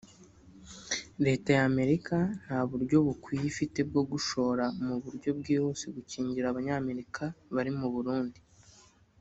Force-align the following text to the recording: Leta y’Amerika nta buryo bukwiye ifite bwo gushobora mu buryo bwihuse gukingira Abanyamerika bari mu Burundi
Leta 1.25 1.49
y’Amerika 1.57 2.15
nta 2.43 2.59
buryo 2.69 2.97
bukwiye 3.07 3.45
ifite 3.51 3.79
bwo 3.89 4.01
gushobora 4.11 4.65
mu 4.85 4.95
buryo 5.03 5.29
bwihuse 5.39 5.85
gukingira 5.95 6.45
Abanyamerika 6.49 7.23
bari 7.55 7.71
mu 7.79 7.87
Burundi 7.95 8.39